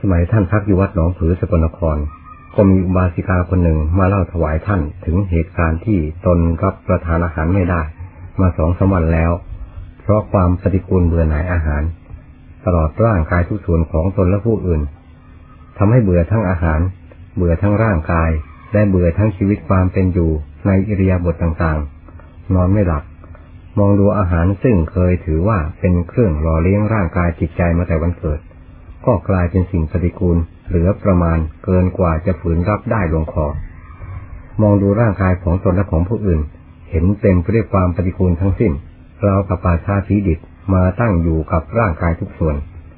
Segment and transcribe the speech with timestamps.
[0.00, 1.96] สมัยท่านพักอยู่วัดหนองผือสกลนคร
[2.54, 7.82] ก็มีอุบาสิกาคนหนึ่งมาเล่าถวายท่านถึงเหตุการณ์ที่ตนรับประทานอาหารไม่ได้
[8.40, 9.32] มาสองสามวันแล้ว
[10.02, 11.82] เพราะความปฏิกูลเบื่อหน่ายอาหาร
[12.64, 14.80] ตลอดร่างกายทุกส่วนของตนและผู้อื่น
[15.78, 16.80] ทำให้เบื่อทั้งอาหาร
[17.36, 18.30] เบื่อทั้งร่างกาย
[18.72, 20.30] และเบื่อทั้งชีวิตความเป็นอยู่
[20.66, 23.02] ในอิริยาบถต่างๆ นอนไม่หลับ
[23.78, 28.40] มองดูอาหารซึ่งเคยถือว่าเป็นเครื่องหล่อเลี้ยงร่างกายจิตใจมาแต่วันเกิด
[29.06, 30.38] ก็กลายเป็นสิ่งปฏิกูล
[30.68, 33.46] เหลือประมาณเกินกว่าจะฝืนรับได้ลงคอ
[34.62, 36.40] มองดูร่างกายของตนและของผู้อื่น
[36.90, 38.72] เห็นเต็มไปด้วยความปฏิกูลทั้งสิ้น
[39.24, 40.38] เรากับป่าชาสีดิบ
[40.74, 42.56] มาตั้งอยู่กับร่างกายทุกส่วน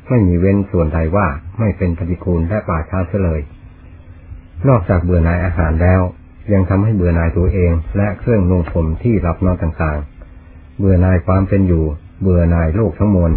[0.08, 1.26] ไม่มีเว้นส่วนใดว่า
[1.58, 3.40] ไม่เป็นปฏิกูลและป่าชาเสเลย
[4.68, 6.00] นอกจากเบื่อหน่ายอาหารแล้ว
[6.52, 11.84] ยังทำให้เบื่อหน่ายตัวเองและเครื่องนุ่งผมที่รับนอนต่างๆ เบื่อหน่ายความเป็นอยู่
[12.22, 13.32] เบื่อหน่ายโลกทั้งมวล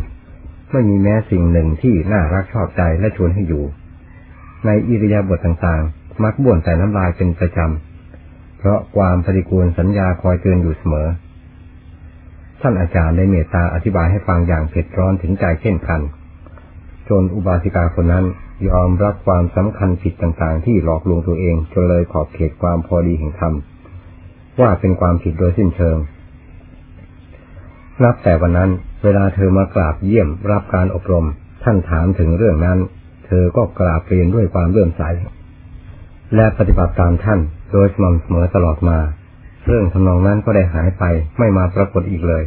[0.74, 3.64] ไม่มีแม้สิ่งหนึ่งที่น่ารักชอบใจและชวนให้อยู่
[4.66, 11.08] ในอิริยาบถต่างๆ มักบ่วนแต่น้ำลายเป็นประจำ เพราะความปฏิกูลสัญญาคอยเตือนอยู่เสมอ
[12.62, 16.02] ท่านอาจารย์ได้เมตตาอธิบายให้ฟังอย่างเผ็ดร้อนถึงใจเช่นกัน
[17.10, 18.26] จนอุบาสิกาคนนั้น
[18.70, 23.54] ยอมรับความสำคัญผิดต่างๆ ที่หลอกลวงตัวเองจนเลยขอบเขตความพอดีแห่งธรรม
[24.60, 25.98] ว่าเป็นความผิดโดยสิ้นเชิง
[28.02, 28.70] นับแต่วันนั้น
[29.04, 31.26] เวลาเธอมากราบเยี่ยมรับการอบรม
[31.64, 32.80] ท่านถามถึงเรื่องนั้น
[33.26, 35.04] เธอก็กราบเรียนด้วยความเลื่อมใส
[36.36, 37.40] และปฏิบัติตามท่าน
[37.72, 39.00] โดยสม่ำเสมอตลอดมา
[39.68, 41.04] เรื่องทำนองนั้นก็ได้หายไป
[41.40, 42.44] ไม่มาปรากฏอีกเลย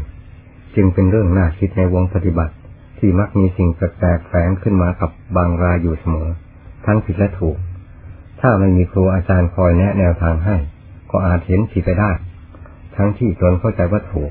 [0.76, 2.54] จึงเป็นเรื่องน่าคิดในวงปฏิบัติ
[2.98, 6.28] ที่มักมีสิ่งแปลกแฝงขึ้นมากับบางรายอยู่เสมอ
[6.86, 7.56] ทั้งผิดและถูก
[8.40, 10.56] ถ้าไม่มีครูอาจารย์คอยแนะแนวทางให้
[11.10, 12.10] ก็อาจเห็นผิดไปได้
[12.96, 14.30] ทั้งที่ตนเข้าใจว่าถูก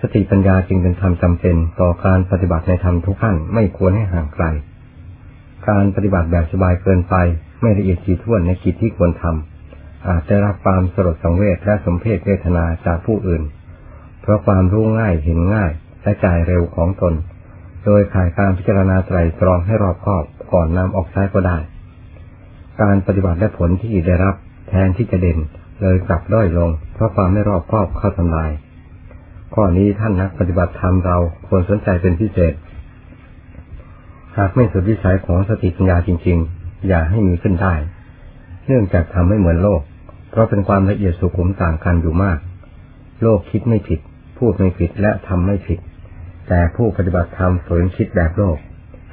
[0.00, 4.44] สติปัญญาจึงเป็นธรรมจำเป็นต่อการปฏิบัติในธรรมทุกขั้นไม่ควรให้ห่างไกล
[5.68, 7.14] การปฏิบัติแบบสบายเกินไป
[7.60, 13.42] ไม่ละเอียดถี่ถ้วนในกิจที่ควรทำอาจได้รับความสลดสังเวชและสมเพศเวทนาจากผู้อื่น
[14.22, 15.70] เพราะความรู้ง่ายเห็นง่าย
[16.02, 17.14] และจ่ายเร็วของตน
[17.84, 21.58] โดยขาดการพิจารณาไตรตรองให้รอบคอบก่อนนำออกใช้ก็ได้
[22.82, 24.34] การปฏิบัติและผลที่ได้รับ
[24.68, 25.38] แทนที่จะเด่น
[25.80, 28.50] เลยกลับด้อยลง เพราะความไม่รอบคอบเข้าทำลาย
[29.54, 31.16] ข้อนี้ท่านนักปฏิบัติธรรมเรา
[31.46, 32.54] ควรสนใจเป็นพิเศษ
[34.36, 37.74] หากไม่สุดวิสัยของสติปัญญาจริง ๆ อย่าให้มีขึ้นได้
[38.66, 39.80] เนื่องจากทำไม่เหมือนโลก
[40.30, 42.38] เพราะเป็นความละเอียดสุขุมต่างกันอยู่มาก
[43.22, 44.00] โลกคิดไม่ผิด
[44.38, 45.78] พูดไม่ผิดและทำไม่ผิด
[46.48, 48.56] แต่ผู้ปฏิบัติธรรมฝืนคิดแบบโลก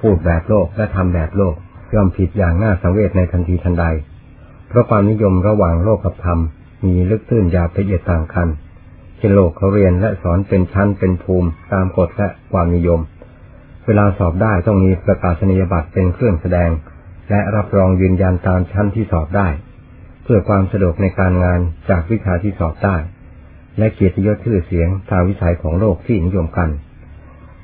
[0.01, 1.55] พูดแบบโลกและทำแบบโลก
[1.93, 3.85] ย่อมผิดอย่างน่าสังเวชในทันทีทันใด
[4.67, 6.39] เพราะความนิยมระหว่างโลกกับธรรม
[6.85, 8.47] มีลึกตื้นยาวละเอียดต่างกัน
[9.17, 12.99] เช่นโลกเขาเรียนและสอนเป็นชั้นเป็นภูมิตามกฎและความนิยม
[13.85, 16.69] เวลาสอบได้ต้องมีประกาศนียบัตรเป็นเครื่องแสดง
[17.29, 19.47] และรับรองยืนยันตามชั้นที่สอบได้
[20.23, 21.59] เพื่อความสะดวกในการงาน
[21.89, 22.97] จากวิชาที่สอบได้
[23.77, 26.69] และเกียรติยศชื่อเสียงตามวิสัยของโลกที่นิยมกัน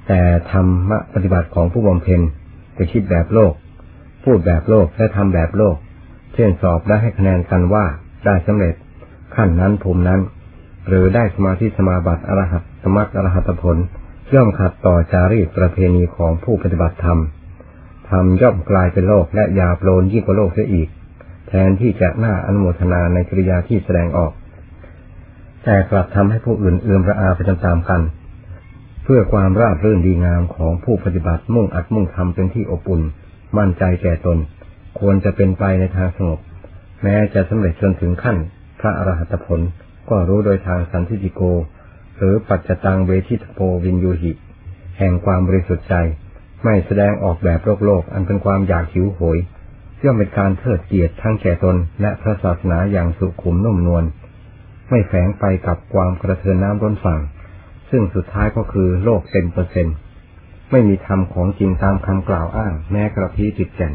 [0.07, 2.21] แต่ธรรมะปฏิบัติของผู้บำเพ็ญ
[2.77, 3.53] จะคิดแบบโลก
[4.23, 5.75] พูดแบบโลกและทำแบบโลก
[6.33, 7.85] เช่นสอบได้ให้คะแนนกันว่า
[8.25, 8.75] ได้สำเร็จ
[9.35, 10.19] ขั้นนั้นภูมินั้น
[10.87, 13.77] หรือได้สมาธิสมาบัติอรหัตสมัติอรหัตผล
[14.33, 17.19] ย่อมขัดต่อจารีตประเพณีของผู้ปฏิบัติธรรม
[18.09, 20.89] ธรรมย่อมกลายเป็นโลกและยาโปลนยิ่งกว่าโลกเสียอีก
[21.47, 24.31] แทนที่จะน่าอนุโมทนาในกิริยาที่แสดงออก
[25.63, 28.01] แต่กลับทำให้ผู้อื่นเอื่อมระอาไปตามๆกัน
[29.03, 33.01] เพื่อความราบรื่นดีงามของผู้ปฏิบัติมุ่งอัดมุ่งทำเป็นที่อบอุ่น
[33.57, 34.37] มั่นใจแก่ตน
[34.99, 36.39] ควรจะเป็นไปในทางสงบ
[37.03, 38.37] แม้จะสำเร็จจนถึงขั้น
[38.79, 39.59] พระอรหัตผล
[40.11, 41.41] ก็รู้โดยทางสันทิติโก
[42.17, 44.31] หรือปัจจตังเวทิตโพวินยูหิ
[44.97, 45.95] แห่งความบริสุทธิ์ใจ
[46.63, 49.37] ไม่แสดงออกแบบโลกโลก อันเป็นความอยากหิวโหย
[50.03, 54.03] ย่อมเป็นการเทิดเกียรติทั้งแก่ตนและพระศาสนาอย่างสุขุมนุ่มนวล
[54.89, 57.19] ไม่แฝงไปกับความกระเทือนน้ำร้นฝั่ง
[57.89, 59.95] ซึ่งสุดท้ายก็คือโลกเต็มเปอร์เซ็นต์
[60.71, 63.93] ไม่มีธรรมของจริงตามคำกล่าวอ้าง แม้กระพี้จิตแก่น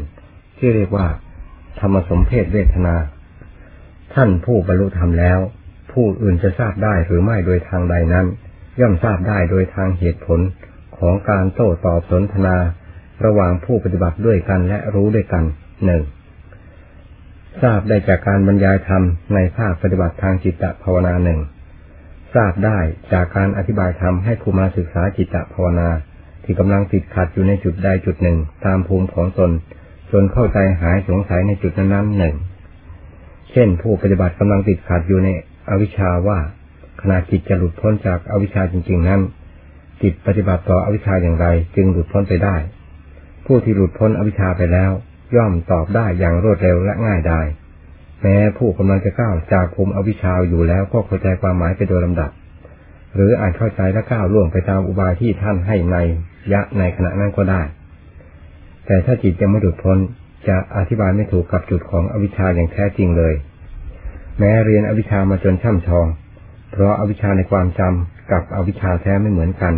[0.57, 1.05] ที่เรียกว่า
[1.79, 2.95] ธรรมสมเพศเวทนา
[4.13, 5.39] ท่านผู้บรรลุธรรมแล้ว
[5.97, 8.25] ผู้อื่นจะทราบได้หรือไม่โดยทางใดนั้น
[8.79, 10.39] ย่อมทราบได้โดยทางเหตุผล
[10.97, 12.57] ของการโต้ตอบสนทนา
[13.25, 15.43] ระหว่างผู้ปฏิบัติด้วยกันและรู้ด้วยกัน
[15.85, 16.01] หนึ่ง
[17.61, 19.03] ทราบได้จากการบรรยายธรรม
[19.33, 21.39] ในภาคปฏิบัติทางจิตตภาวนาหนึ่ง
[22.35, 22.79] ทราบได้
[23.13, 25.89] จากการอธิบายธรรมให้ครูมาศึกษาจิตตภาวนา
[26.43, 29.51] ที่กำลังติดขัดอยู่ในจุดใดจุดหนึ่ง ตามภูมิของตน
[30.11, 32.35] จนเข้าใจหายสงสัยในจุดนั้นๆหนึ่ง
[33.51, 35.29] เช่นผู้ปฏิบัติกำลังติดขัดอยู่ใน
[35.69, 36.39] อวิชชาว่า
[37.01, 39.21] ขณะจิตจะหลุดพ้นจากอวิชชาจริง ๆ นั้น
[40.01, 42.55] จิตปฏิบัติต่ออวิชชาอย่างไร จึงหลุดพ้นไปได้
[43.45, 44.91] ผู้ที่หลุดพ้นอวิชชาไปแล้ว
[45.35, 47.47] ย่อมตอบได้อย่างรวดเร็วและง่ายดาย
[48.21, 52.31] แม้ผู้กำลังจะก้าวจากภูมิอวิชชาอยู่แล้วก็เข้าใจความหมายไปโดยลำดับ
[53.15, 55.97] หรืออ่านเข้าใจและก้าวล่วงไปตามอุบายที่ท่านให้ใน
[56.53, 57.61] ยะในขณะนั้นก็ได้
[58.85, 59.97] แต่ถ้าจิตยังไม่หลุดพ้น
[60.47, 63.33] จะอธิบายไม่ถูกกับจุดของอวิชชาอย่างแท้จริงเลย
[64.39, 66.07] แม้เรียนอวิชามาจนช่ำชอง
[66.71, 69.73] เพราะอาวิชาในความจำกับอวิชาแท้ไม่เหมือนกัน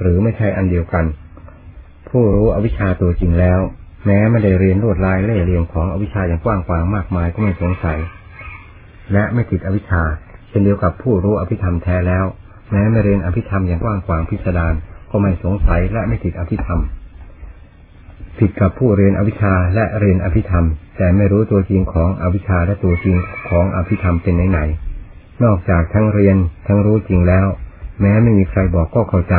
[0.00, 1.04] หรือไม่ใช่อันเดียวกัน
[2.08, 3.60] ผู้รู้อวิชาตัวจริงแล้ว
[4.06, 7.98] แม้ไม่ได้เรียนลวดลายเล่เหลี่ยมของอวิชาอย่างกว้างขวางมากมายก็ไม่สงสัย
[9.12, 10.02] และไม่ติดอวิชชา
[10.48, 12.24] เช่นเดียวกับผู้รู้อภิธรรมแท้แล้ว
[12.70, 14.74] แม้ไม่เรียนอภิธรรมอย่างกว้างขวางพิสดาร
[15.10, 16.80] ก็ไม่สงสัยและไม่ติดอภิธรรม
[18.40, 23.16] ผิดกับผู้เรียนอวิชชาและเรียนอภิธรรม แต่ไม่รู้ตัวจริงของอวิชชาและตัวจริง
[23.48, 26.36] ของอภิธรรมเป็นไหนๆนอกจากทั้งเรียน
[26.66, 27.46] ทั้งรู้จริงแล้ว
[28.00, 29.36] แม้ไม่มีใครบอกก็เข้าใจ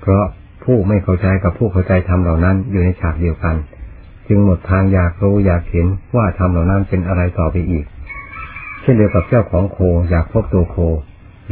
[0.00, 0.24] เพราะ
[0.64, 3.56] ผู้ไม่เข้าใจกับผู้เข้าใจธรรมเหล่านั้นอยู่ในฉากเดียวกัน
[4.28, 5.86] จึงหมดทางอยากรู้อยากเห็น
[6.16, 7.84] ว่าธรรมเหล่านั้นเป็นอะไรต่อไปอีก
[8.82, 9.78] เช่นเดียวกับเจ้าของโค
[10.10, 10.76] อยากพบตัวโค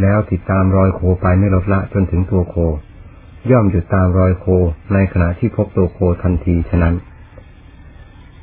[0.03, 2.56] แล้วติดตามรอยโคไปไม่ลดละจนถึงตัวโค
[3.50, 4.44] ย่อมหยุดตามรอยโค
[4.93, 6.94] ในขณะที่พบตัวโคทันทีฉะนั้น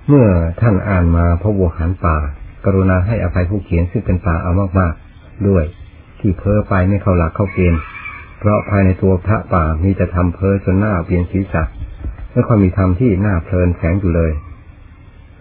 [0.07, 0.27] เมื่อ
[0.61, 2.17] ท่านอ่านมาพบวัวหันป่า
[2.65, 5.63] กรุณาให้อภัยผู้เขียนซึ่งเป็นป่าเอามากๆ ด้วย
[6.19, 7.81] ที่เพ้อไปไม่เข้าหลักเข้าเกณฑ์
[8.39, 11.63] เพราะภายในตัวพระป่ามีจะทำเพ้อจนหน้าเปลี่ยนศีรษะ
[12.31, 14.31] ไม่ค่อยมีธรรมที่หน้าเพลินแฝงอยู่เลย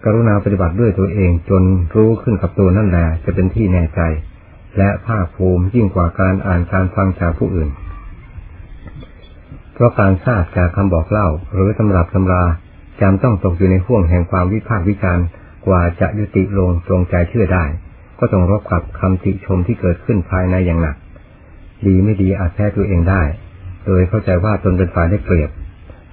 [0.03, 1.63] กรุณาปฏิบัติด้วยตัวเองจน
[1.95, 4.01] รู้ขึ้นกับตัวนั่นแหละจะเป็นที่แน่ใจ
[4.77, 7.69] และภาคภูมิยิ่งกว่าการอ่านการฟังจากผู้อื่น
[9.73, 12.43] เพราะการทราบจากคำบอกเล่า หรือตำรับตำรา
[13.01, 15.25] จำต้องตกอยู่ในห่วงแห่งความวิพากษ์วิจารณ์
[15.65, 17.65] กว่าจะยุติลงตรงใจเชื่อได้
[18.19, 20.95] ก็ต้องรบกับคำติชมที่เกิดขึ้นภายในอย่างหนัก
[21.85, 23.23] ดีไม่ดีอาจแพ้ตัวเองได้
[23.85, 25.49] โดยเข้าใจว่าตนเป็นฝ่ายได้เปรียบ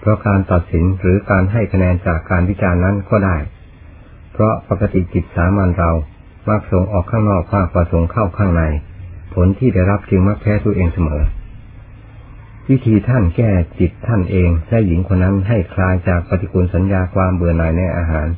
[0.00, 3.36] เพราะการตัดสินหรือการให้คะแนนจากการวิจารณ์นั้นก็ได้
[4.32, 5.90] เพราะปกติจิตสามัญเรา
[6.48, 8.62] มักส่งออกข้างนอกมากกว่าส่งเข้าข้างใน
[9.34, 11.22] ผลที่ได้รับจึงมักแพ้ตัวเองเสมอ
[12.72, 18.28] วิธีท่านแก้จิตท่านเองและหญิงคนนั้นให้คลายจากปฏิกูลสัญญาความเบื่อหน่ายในอาหาร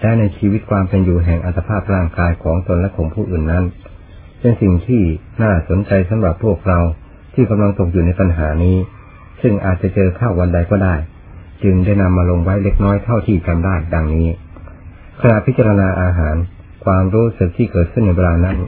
[0.00, 3.64] และในชีวิตความเป็นอยู่แห่งอัตภาพร่างกายของตนและของผู้อื่นนั้น
[4.40, 5.02] เป็นสิ่งที่
[5.42, 6.78] น่าสนใจสำหรับพวกเรา
[7.34, 8.76] ที่กำลังตกอยู่ในปัญหานี้
[9.40, 10.94] ซึ่งอาจจะเจอเข้าวันใดก็ได้
[11.62, 14.28] จึงได้นำมาลงไว้เล็กน้อยเท่าที่จำได้ดังนี้
[15.20, 16.36] ขณะพิจารณาอาหาร
[16.84, 18.58] ความรู้สึกที่เกิดขึ้นในเวลานั้น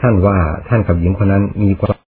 [0.00, 0.38] ท่านว่า
[0.68, 1.94] ท่านกับหญิงคนนั้นมีความ